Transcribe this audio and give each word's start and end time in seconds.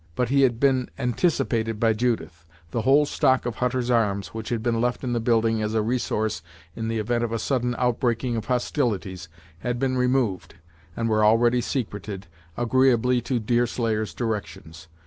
But 0.15 0.29
he 0.29 0.41
had 0.41 0.59
been 0.59 0.89
anticipated 0.97 1.79
by 1.79 1.93
Judith. 1.93 2.47
The 2.71 2.81
whole 2.81 3.05
stock 3.05 3.45
of 3.45 3.57
Hutter's 3.57 3.91
arms, 3.91 4.29
which 4.29 4.49
had 4.49 4.63
been 4.63 4.81
left 4.81 5.03
in 5.03 5.13
the 5.13 5.19
building 5.19 5.61
as 5.61 5.75
a 5.75 5.83
resource 5.83 6.41
in 6.75 6.87
the 6.87 6.97
event 6.97 7.23
of 7.23 7.31
a 7.31 7.37
sudden 7.37 7.75
outbreaking 7.77 8.35
of 8.35 8.45
hostilities, 8.45 9.29
had 9.59 9.77
been 9.77 9.95
removed, 9.99 10.55
and 10.97 11.07
were 11.07 11.23
already 11.23 11.61
secreted, 11.61 12.25
agreeably 12.57 13.21
to 13.21 13.37
Deerslayer's 13.39 14.15
directions. 14.15 14.87